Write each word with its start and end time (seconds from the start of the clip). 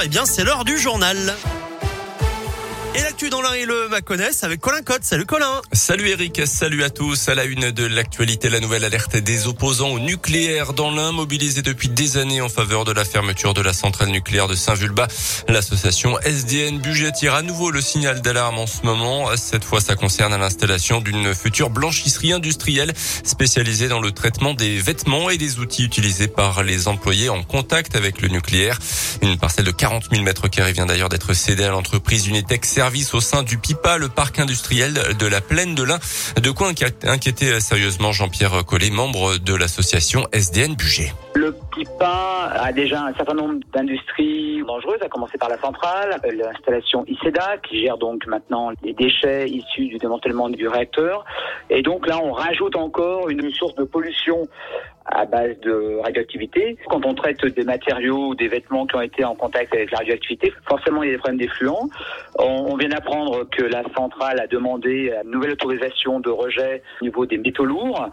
Eh 0.00 0.06
bien, 0.06 0.24
c'est 0.24 0.44
l'heure 0.44 0.64
du 0.64 0.78
journal. 0.78 1.34
Et 2.94 3.02
l'actu 3.02 3.28
dans 3.28 3.42
l'un 3.42 3.52
et 3.52 3.66
le 3.66 3.88
Maconnais 3.88 4.30
avec 4.42 4.60
Colin 4.60 4.80
Cotte. 4.82 5.04
Salut 5.04 5.26
Colin. 5.26 5.60
Salut 5.72 6.08
Eric, 6.08 6.40
salut 6.46 6.82
à 6.82 6.90
tous. 6.90 7.28
À 7.28 7.34
la 7.34 7.44
une 7.44 7.70
de 7.70 7.84
l'actualité, 7.84 8.48
la 8.48 8.60
nouvelle 8.60 8.84
alerte 8.84 9.16
des 9.16 9.46
opposants 9.46 9.90
au 9.90 9.98
nucléaire 9.98 10.72
dans 10.72 10.90
l'un, 10.90 11.12
mobilisés 11.12 11.60
depuis 11.60 11.88
des 11.88 12.16
années 12.16 12.40
en 12.40 12.48
faveur 12.48 12.84
de 12.84 12.92
la 12.92 13.04
fermeture 13.04 13.52
de 13.52 13.60
la 13.60 13.74
centrale 13.74 14.08
nucléaire 14.08 14.48
de 14.48 14.54
Saint-Vulbas. 14.54 15.08
L'association 15.48 16.18
SDN 16.20 16.78
Budget 16.78 17.12
tire 17.12 17.34
à 17.34 17.42
nouveau 17.42 17.70
le 17.70 17.82
signal 17.82 18.22
d'alarme 18.22 18.58
en 18.58 18.66
ce 18.66 18.84
moment. 18.84 19.36
Cette 19.36 19.64
fois, 19.64 19.80
ça 19.80 19.94
concerne 19.94 20.34
l'installation 20.36 21.00
d'une 21.00 21.34
future 21.34 21.68
blanchisserie 21.68 22.32
industrielle 22.32 22.94
spécialisée 22.96 23.88
dans 23.88 24.00
le 24.00 24.12
traitement 24.12 24.54
des 24.54 24.78
vêtements 24.78 25.28
et 25.28 25.36
des 25.36 25.58
outils 25.58 25.84
utilisés 25.84 26.28
par 26.28 26.62
les 26.62 26.88
employés 26.88 27.28
en 27.28 27.42
contact 27.42 27.96
avec 27.96 28.22
le 28.22 28.28
nucléaire. 28.28 28.78
Une 29.20 29.36
parcelle 29.36 29.66
de 29.66 29.72
40 29.72 30.08
000 30.10 30.22
mètres 30.22 30.48
carrés 30.48 30.72
vient 30.72 30.86
d'ailleurs 30.86 31.10
d'être 31.10 31.34
cédée 31.34 31.64
à 31.64 31.70
l'entreprise 31.70 32.26
Unitex 32.28 32.77
service 32.78 33.12
au 33.12 33.18
sein 33.18 33.42
du 33.42 33.58
PIPA, 33.58 33.98
le 33.98 34.08
parc 34.08 34.38
industriel 34.38 34.92
de 35.18 35.26
la 35.26 35.40
Plaine 35.40 35.74
de 35.74 35.82
l'Ain. 35.82 35.98
De 36.40 36.52
quoi 36.52 36.68
inquiéter 36.68 37.58
sérieusement 37.58 38.12
Jean-Pierre 38.12 38.64
Collet, 38.64 38.90
membre 38.90 39.38
de 39.38 39.52
l'association 39.52 40.28
SDN 40.32 40.76
Budget. 40.76 41.12
Le 41.34 41.52
PIPA 41.74 42.52
a 42.54 42.72
déjà 42.72 43.02
un 43.02 43.14
certain 43.14 43.34
nombre 43.34 43.58
d'industries 43.74 44.62
dangereuses, 44.64 45.02
à 45.02 45.08
commencer 45.08 45.38
par 45.38 45.48
la 45.48 45.58
centrale, 45.58 46.20
l'installation 46.32 47.04
ICEDA, 47.08 47.56
qui 47.68 47.82
gère 47.82 47.98
donc 47.98 48.24
maintenant 48.28 48.70
les 48.84 48.92
déchets 48.92 49.48
issus 49.48 49.88
du 49.88 49.98
démantèlement 49.98 50.48
du 50.48 50.68
réacteur. 50.68 51.24
Et 51.70 51.82
donc 51.82 52.06
là, 52.06 52.20
on 52.22 52.30
rajoute 52.30 52.76
encore 52.76 53.28
une 53.28 53.50
source 53.50 53.74
de 53.74 53.82
pollution 53.82 54.46
à 55.10 55.24
base 55.24 55.58
de 55.60 55.98
radioactivité. 56.02 56.76
Quand 56.88 57.04
on 57.04 57.14
traite 57.14 57.44
des 57.44 57.64
matériaux 57.64 58.28
ou 58.28 58.34
des 58.34 58.48
vêtements 58.48 58.86
qui 58.86 58.96
ont 58.96 59.00
été 59.00 59.24
en 59.24 59.34
contact 59.34 59.74
avec 59.74 59.90
la 59.90 59.98
radioactivité, 59.98 60.52
forcément 60.66 61.02
il 61.02 61.06
y 61.06 61.10
a 61.10 61.12
des 61.14 61.18
problèmes 61.18 61.40
d'effluents. 61.40 61.88
On, 62.38 62.76
vient 62.76 62.88
d'apprendre 62.88 63.48
que 63.50 63.62
la 63.62 63.82
centrale 63.96 64.38
a 64.38 64.46
demandé 64.46 65.12
une 65.24 65.30
nouvelle 65.30 65.52
autorisation 65.52 66.20
de 66.20 66.30
rejet 66.30 66.82
au 67.00 67.04
niveau 67.04 67.26
des 67.26 67.38
métaux 67.38 67.64
lourds. 67.64 68.08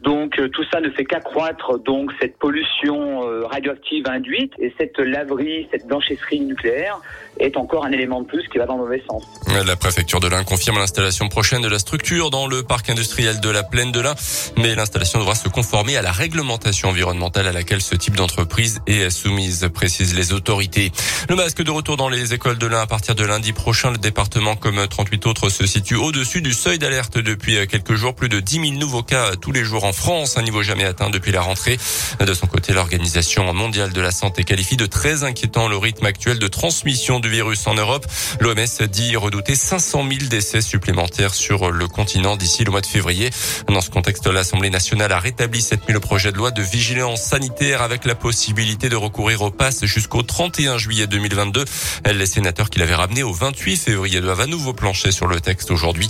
Donc 0.00 0.38
euh, 0.38 0.48
tout 0.48 0.64
ça 0.72 0.80
ne 0.80 0.90
fait 0.90 1.04
qu'accroître 1.04 1.78
donc 1.78 2.10
cette 2.20 2.36
pollution 2.38 3.22
euh, 3.28 3.46
radioactive 3.46 4.08
induite 4.08 4.52
et 4.58 4.72
cette 4.78 4.98
laverie, 4.98 5.68
cette 5.70 5.86
blanchisserie 5.86 6.40
nucléaire 6.40 7.00
est 7.38 7.56
encore 7.56 7.84
un 7.84 7.92
élément 7.92 8.22
de 8.22 8.26
plus 8.26 8.46
qui 8.48 8.58
va 8.58 8.66
dans 8.66 8.76
le 8.76 8.82
mauvais 8.82 9.02
sens. 9.08 9.24
La 9.66 9.76
préfecture 9.76 10.20
de 10.20 10.28
l'Ain 10.28 10.44
confirme 10.44 10.78
l'installation 10.78 11.28
prochaine 11.28 11.62
de 11.62 11.68
la 11.68 11.78
structure 11.78 12.30
dans 12.30 12.46
le 12.46 12.62
parc 12.62 12.90
industriel 12.90 13.40
de 13.40 13.50
la 13.50 13.62
Plaine 13.62 13.92
de 13.92 14.00
l'Ain, 14.00 14.14
mais 14.56 14.74
l'installation 14.74 15.20
devra 15.20 15.34
se 15.34 15.48
conformer 15.48 15.96
à 15.96 16.02
la 16.02 16.12
réglementation 16.38 16.90
environnementale 16.90 17.48
à 17.48 17.52
laquelle 17.52 17.82
ce 17.82 17.96
type 17.96 18.14
d'entreprise 18.14 18.80
est 18.86 19.10
soumise, 19.10 19.68
précisent 19.74 20.14
les 20.14 20.32
autorités. 20.32 20.92
Le 21.28 21.34
masque 21.34 21.64
de 21.64 21.70
retour 21.72 21.96
dans 21.96 22.08
les 22.08 22.32
écoles 22.32 22.58
de 22.58 22.66
l'Ain 22.68 22.80
à 22.80 22.86
partir 22.86 23.16
de 23.16 23.24
lundi 23.24 23.52
prochain. 23.52 23.90
Le 23.90 23.98
département, 23.98 24.54
comme 24.54 24.86
38 24.86 25.26
autres, 25.26 25.48
se 25.50 25.66
situe 25.66 25.96
au-dessus 25.96 26.40
du 26.40 26.52
seuil 26.52 26.78
d'alerte 26.78 27.18
depuis 27.18 27.66
quelques 27.66 27.96
jours. 27.96 28.14
Plus 28.14 28.28
de 28.28 28.38
10 28.38 28.60
000 28.60 28.72
nouveaux 28.74 29.02
cas 29.02 29.34
tous 29.34 29.50
les 29.50 29.64
jours 29.64 29.82
en 29.82 29.92
France, 29.92 30.38
un 30.38 30.42
niveau 30.42 30.62
jamais 30.62 30.84
atteint 30.84 31.10
depuis 31.10 31.32
la 31.32 31.40
rentrée. 31.40 31.76
De 32.20 32.34
son 32.34 32.46
côté, 32.46 32.72
l'Organisation 32.72 33.52
mondiale 33.52 33.92
de 33.92 34.00
la 34.00 34.12
santé 34.12 34.44
qualifie 34.44 34.76
de 34.76 34.86
très 34.86 35.24
inquiétant 35.24 35.66
le 35.66 35.76
rythme 35.76 36.06
actuel 36.06 36.38
de 36.38 36.46
transmission 36.46 37.18
du 37.18 37.28
virus 37.28 37.66
en 37.66 37.74
Europe. 37.74 38.06
L'OMS 38.38 38.86
dit 38.88 39.16
redouter 39.16 39.56
500 39.56 40.06
000 40.08 40.28
décès 40.30 40.60
supplémentaires 40.60 41.34
sur 41.34 41.72
le 41.72 41.88
continent 41.88 42.36
d'ici 42.36 42.62
le 42.62 42.70
mois 42.70 42.80
de 42.80 42.86
février. 42.86 43.30
Dans 43.66 43.80
ce 43.80 43.90
contexte, 43.90 44.28
l'Assemblée 44.28 44.70
nationale 44.70 45.10
a 45.10 45.18
rétabli 45.18 45.60
cette 45.62 45.84
nuit 45.88 45.94
le 45.94 46.00
de 46.30 46.36
loi 46.36 46.50
de 46.50 46.62
vigilance 46.62 47.22
sanitaire 47.22 47.80
avec 47.80 48.04
la 48.04 48.14
possibilité 48.14 48.88
de 48.88 48.96
recourir 48.96 49.42
au 49.42 49.50
pass 49.50 49.84
jusqu'au 49.84 50.22
31 50.22 50.76
juillet 50.76 51.06
2022. 51.06 51.64
Les 52.12 52.26
sénateurs 52.26 52.70
qui 52.70 52.78
l'avaient 52.78 52.94
ramené 52.94 53.22
au 53.22 53.32
28 53.32 53.76
février 53.76 54.20
doivent 54.20 54.40
à 54.40 54.46
nouveau 54.46 54.72
plancher 54.72 55.10
sur 55.10 55.26
le 55.26 55.40
texte 55.40 55.70
aujourd'hui. 55.70 56.08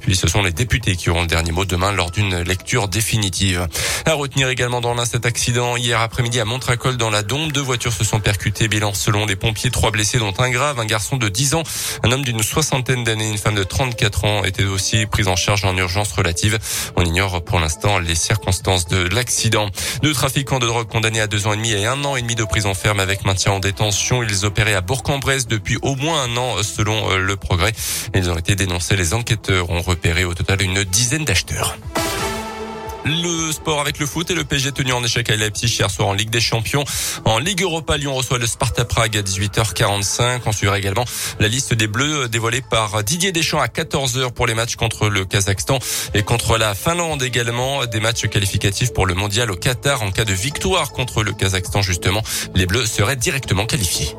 Puis 0.00 0.16
ce 0.16 0.28
sont 0.28 0.42
les 0.42 0.52
députés 0.52 0.96
qui 0.96 1.10
auront 1.10 1.22
le 1.22 1.26
dernier 1.26 1.52
mot 1.52 1.64
demain 1.64 1.92
lors 1.92 2.10
d'une 2.10 2.40
lecture 2.42 2.88
définitive. 2.88 3.68
À 4.06 4.14
retenir 4.14 4.48
également 4.48 4.80
dans 4.80 4.94
l'un 4.94 5.04
cet 5.04 5.26
accident 5.26 5.76
hier 5.76 6.00
après-midi 6.00 6.40
à 6.40 6.44
Montracol 6.44 6.96
dans 6.96 7.10
la 7.10 7.22
Dombe. 7.22 7.52
Deux 7.52 7.60
voitures 7.60 7.92
se 7.92 8.04
sont 8.04 8.20
percutées. 8.20 8.68
Bilan 8.68 8.94
selon 8.94 9.26
les 9.26 9.36
pompiers, 9.36 9.70
trois 9.70 9.90
blessés 9.90 10.18
dont 10.18 10.34
un 10.38 10.50
grave, 10.50 10.78
un 10.78 10.86
garçon 10.86 11.16
de 11.16 11.28
10 11.28 11.54
ans, 11.54 11.62
un 12.04 12.12
homme 12.12 12.24
d'une 12.24 12.42
soixantaine 12.42 13.04
d'années, 13.04 13.28
une 13.28 13.38
femme 13.38 13.54
de 13.54 13.64
34 13.64 14.24
ans 14.24 14.44
étaient 14.44 14.64
aussi 14.64 15.06
prises 15.06 15.28
en 15.28 15.36
charge 15.36 15.64
en 15.64 15.76
urgence 15.76 16.12
relative. 16.12 16.58
On 16.96 17.04
ignore 17.04 17.42
pour 17.44 17.60
l'instant 17.60 17.98
les 17.98 18.14
circonstances 18.14 18.86
de 18.86 19.08
l'accident. 19.14 19.57
Deux 20.02 20.12
trafiquants 20.12 20.58
de 20.58 20.66
drogue 20.66 20.88
condamnés 20.88 21.20
à 21.20 21.26
deux 21.26 21.46
ans 21.46 21.52
et 21.52 21.56
demi 21.56 21.72
et 21.72 21.86
un 21.86 22.04
an 22.04 22.16
et 22.16 22.22
demi 22.22 22.34
de 22.34 22.44
prison 22.44 22.74
ferme 22.74 23.00
avec 23.00 23.24
maintien 23.24 23.52
en 23.52 23.60
détention. 23.60 24.22
Ils 24.22 24.46
opéraient 24.46 24.74
à 24.74 24.80
Bourg-en-Bresse 24.80 25.46
depuis 25.46 25.78
au 25.82 25.94
moins 25.96 26.22
un 26.22 26.36
an 26.36 26.62
selon 26.62 27.10
euh, 27.10 27.18
le 27.18 27.36
progrès. 27.36 27.72
Ils 28.14 28.30
ont 28.30 28.36
été 28.36 28.54
dénoncés. 28.54 28.96
Les 28.96 29.14
enquêteurs 29.14 29.70
ont 29.70 29.82
repéré 29.82 30.24
au 30.24 30.34
total 30.34 30.62
une 30.62 30.84
dizaine 30.84 31.24
d'acheteurs. 31.24 31.76
Le 33.08 33.52
sport 33.52 33.80
avec 33.80 33.98
le 34.00 34.04
foot 34.04 34.30
et 34.30 34.34
le 34.34 34.44
PSG 34.44 34.72
tenu 34.72 34.92
en 34.92 35.02
échec 35.02 35.30
à 35.30 35.36
Leipzig 35.36 35.74
hier 35.78 35.90
soir 35.90 36.08
en 36.08 36.12
Ligue 36.12 36.28
des 36.28 36.42
Champions. 36.42 36.84
En 37.24 37.38
Ligue 37.38 37.62
Europa, 37.62 37.96
Lyon 37.96 38.14
reçoit 38.14 38.36
le 38.36 38.46
Sparta 38.46 38.84
Prague 38.84 39.16
à 39.16 39.22
18h45. 39.22 40.42
On 40.44 40.52
suivra 40.52 40.78
également 40.78 41.06
la 41.40 41.48
liste 41.48 41.72
des 41.72 41.86
Bleus 41.86 42.28
dévoilée 42.28 42.60
par 42.60 43.02
Didier 43.02 43.32
Deschamps 43.32 43.60
à 43.60 43.68
14h 43.68 44.32
pour 44.32 44.46
les 44.46 44.52
matchs 44.52 44.76
contre 44.76 45.08
le 45.08 45.24
Kazakhstan 45.24 45.78
et 46.12 46.22
contre 46.22 46.58
la 46.58 46.74
Finlande 46.74 47.22
également. 47.22 47.86
Des 47.86 48.00
matchs 48.00 48.26
qualificatifs 48.26 48.92
pour 48.92 49.06
le 49.06 49.14
mondial 49.14 49.50
au 49.50 49.56
Qatar 49.56 50.02
en 50.02 50.10
cas 50.10 50.26
de 50.26 50.34
victoire 50.34 50.92
contre 50.92 51.22
le 51.22 51.32
Kazakhstan 51.32 51.80
justement. 51.80 52.22
Les 52.54 52.66
Bleus 52.66 52.84
seraient 52.84 53.16
directement 53.16 53.64
qualifiés. 53.64 54.14